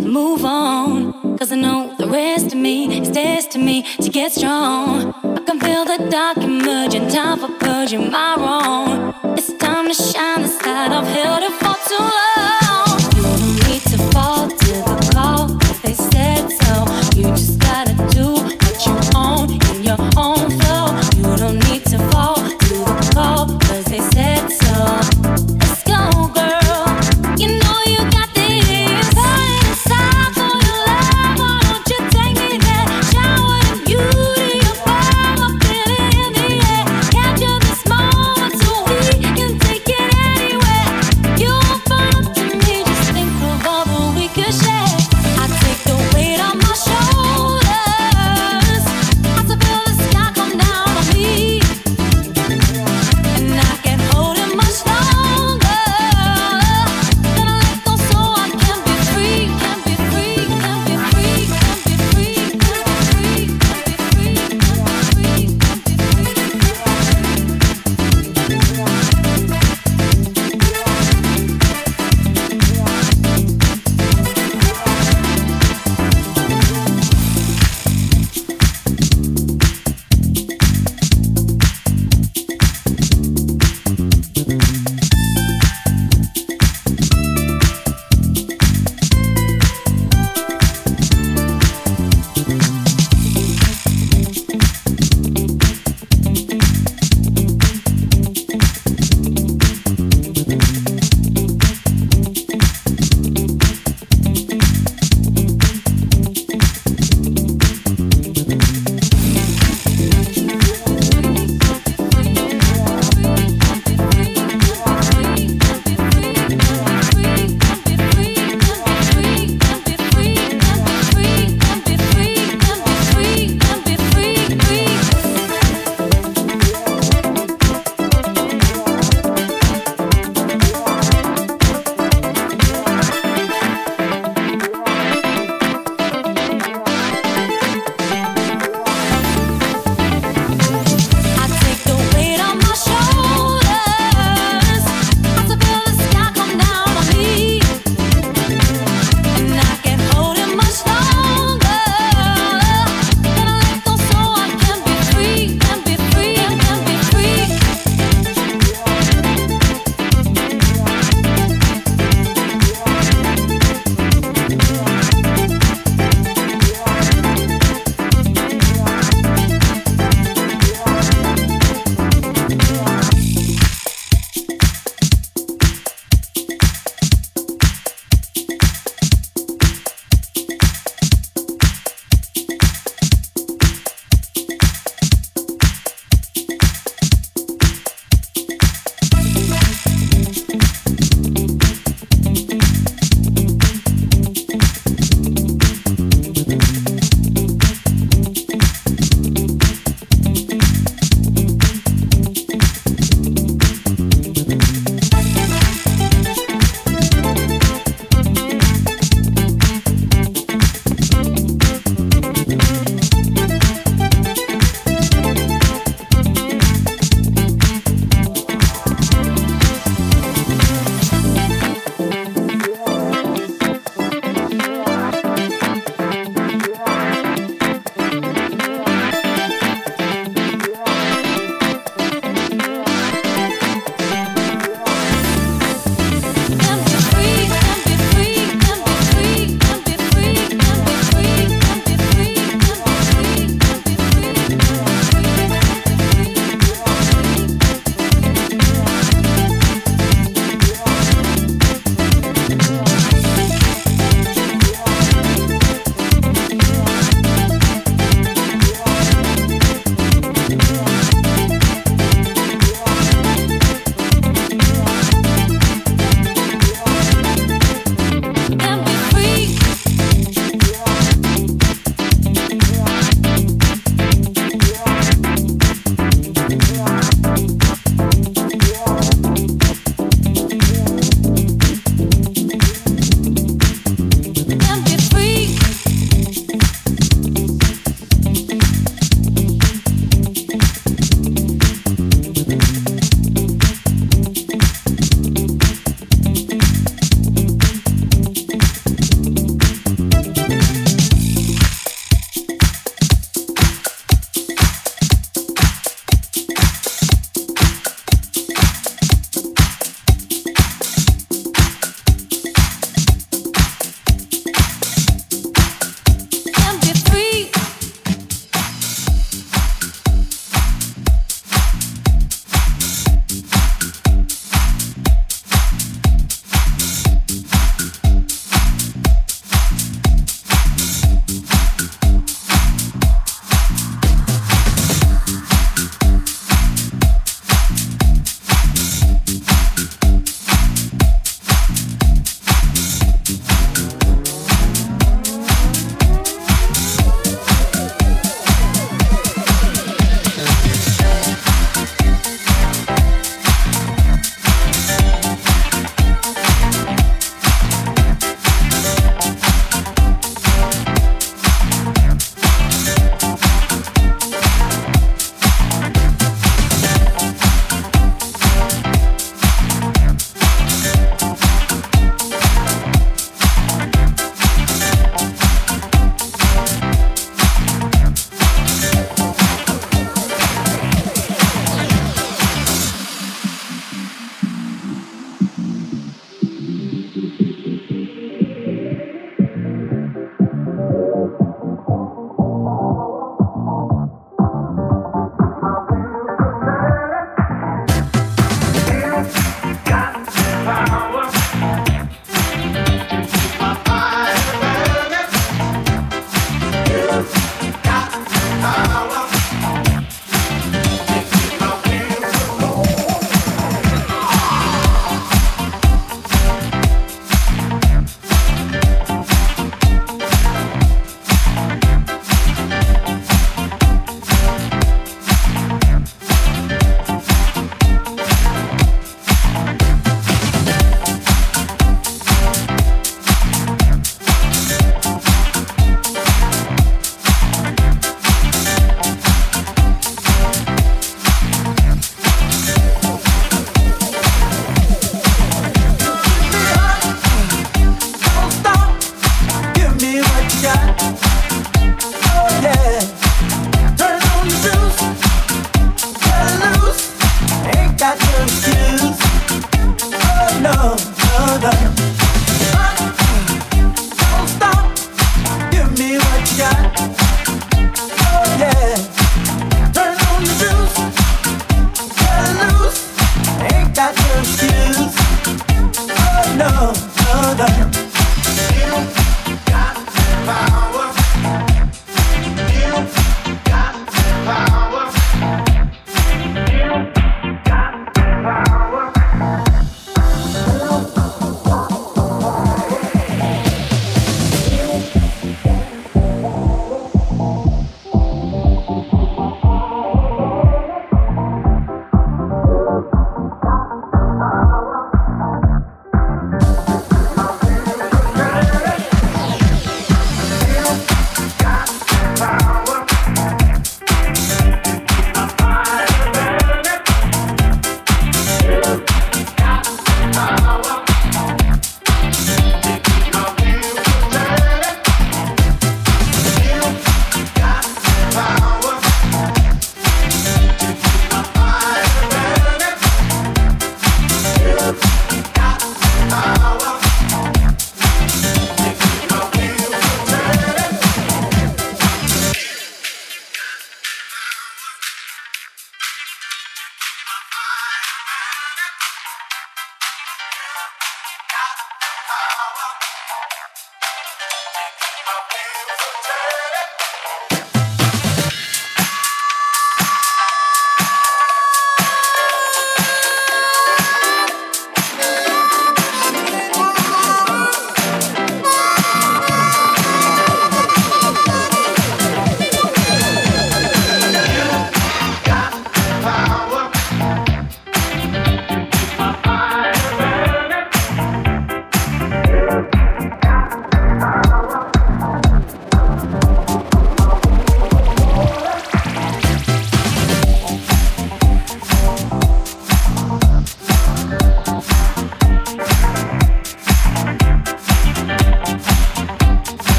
move 0.00 0.44
on. 0.44 1.38
Cause 1.38 1.50
I 1.50 1.56
know 1.56 1.94
the 1.96 2.06
rest 2.06 2.48
of 2.48 2.58
me 2.58 3.00
is 3.00 3.08
destiny 3.08 3.82
to 4.02 4.10
get 4.10 4.32
strong. 4.32 5.14
I 5.22 5.40
can 5.40 5.58
feel 5.58 5.84
the 5.86 6.06
dark 6.10 6.36
emerging, 6.38 7.08
time 7.08 7.38
for 7.38 7.48
purging 7.58 8.10
my 8.10 8.36
wrong. 8.36 9.14
It's 9.38 9.52
time 9.54 9.88
to 9.88 9.94
shine 9.94 10.42
the 10.42 10.48
side 10.48 10.92
I've 10.92 11.06
held 11.06 11.42
it 11.42 11.52
for 11.52 11.74
too 11.88 12.02
long. 12.02 12.33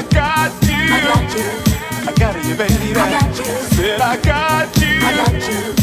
I 0.00 0.02
got 0.04 0.62
you. 0.62 0.72
I 0.72 1.00
got 1.02 1.36
you. 1.36 1.44
I 2.08 2.12
got 2.14 2.44
you, 2.46 2.54
baby. 2.54 2.98
I 2.98 3.10
got 3.10 3.36
you. 3.36 3.44
Said 3.44 4.00
I 4.00 4.16
got 4.16 4.76
you. 4.80 4.96
I 4.96 5.14
got 5.14 5.34
you. 5.34 5.74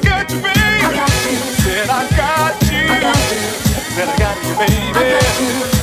Got 0.00 0.30
you, 0.30 0.36
baby. 0.36 0.54
I 0.54 0.94
got 0.94 1.10
you. 1.26 1.38
Said 1.58 1.90
I 1.90 2.08
got 2.16 2.62
you. 2.70 2.78
I 2.86 3.00
got 3.00 3.32
you. 3.32 3.40
Said 3.90 4.08
I 4.08 4.16
got 4.16 4.36
you, 4.46 4.54
baby. 4.54 4.78
I 4.94 5.10
got 5.10 5.40
you. 5.40 5.73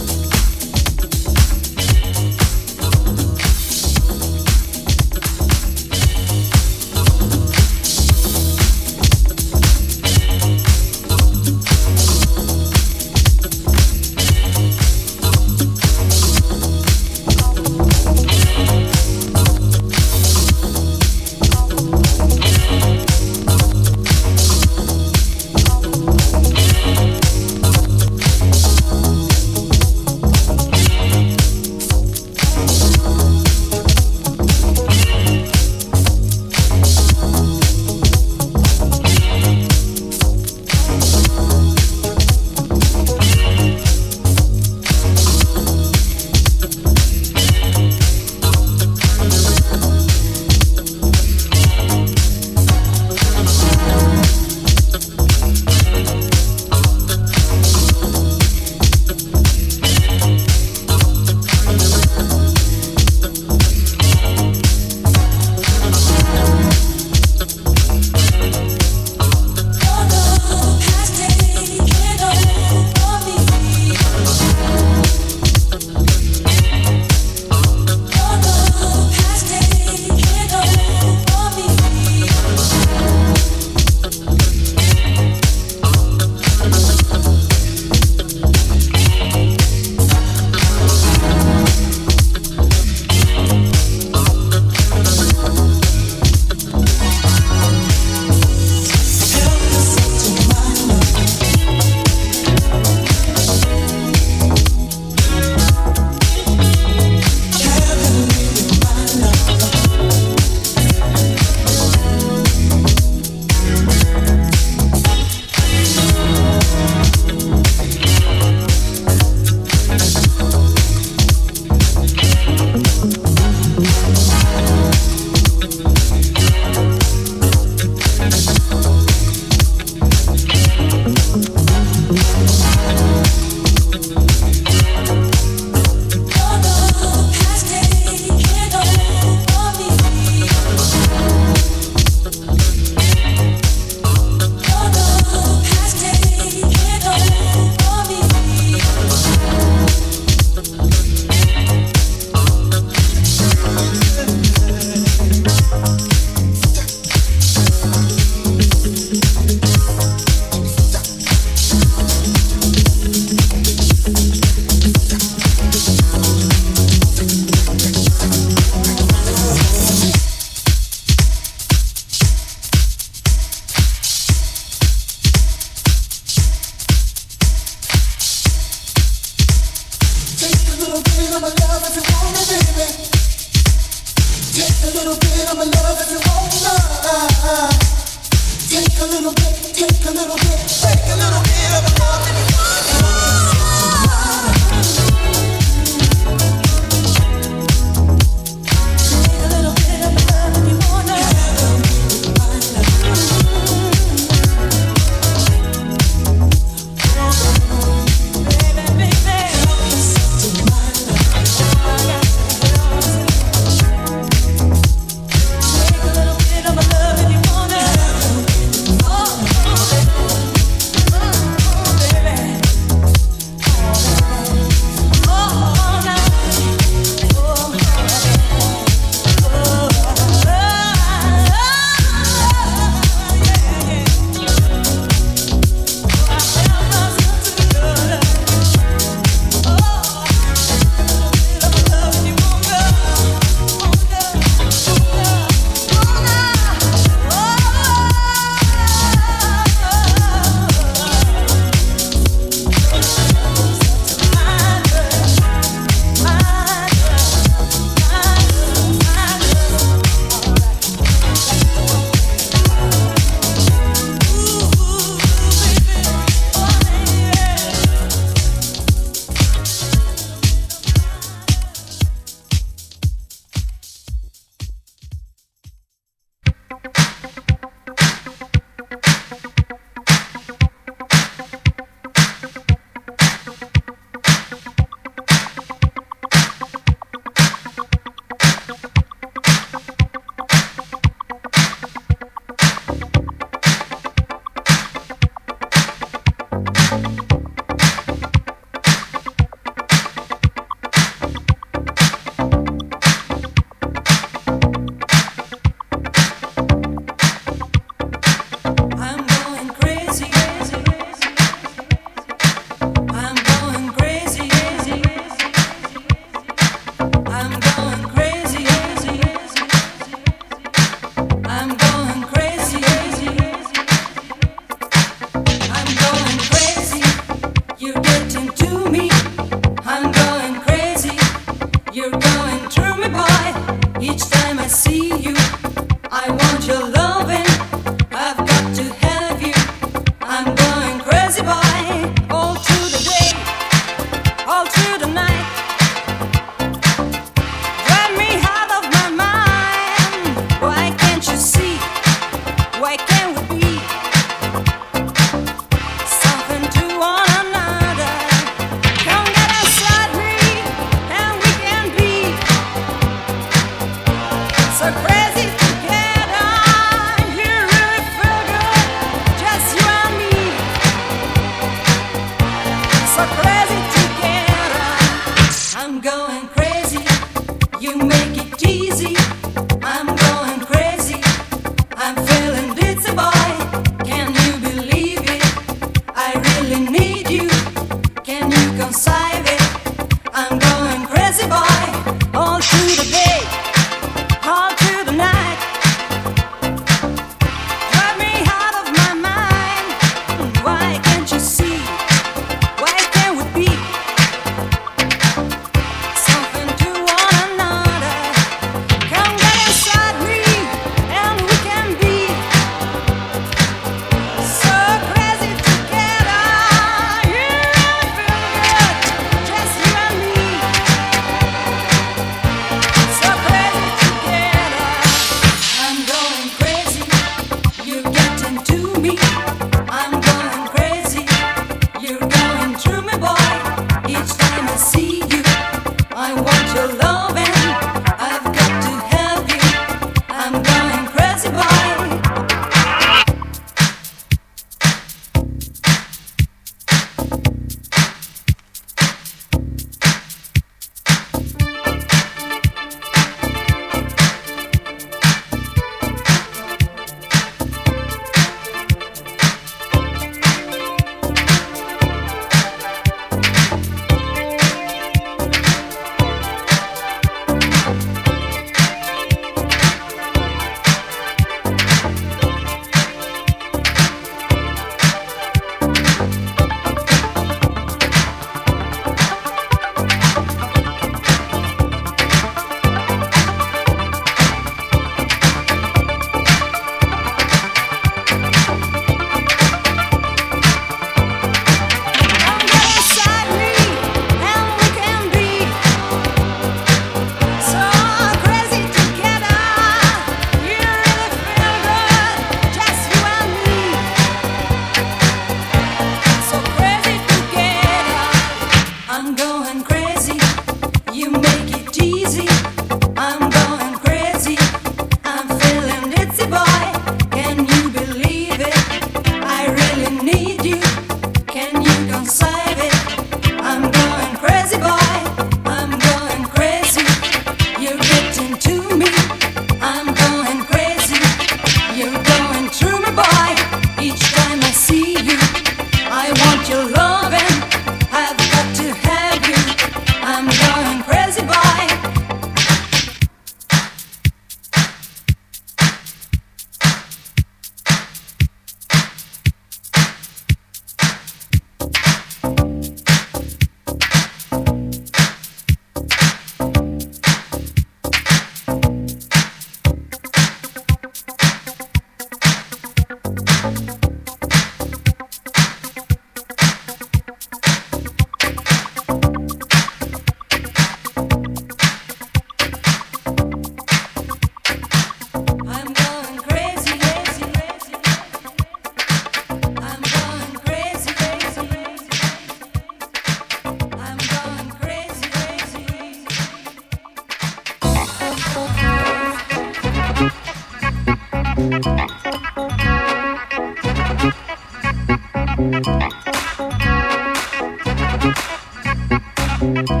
Some 599.61 599.85
time. 599.85 600.00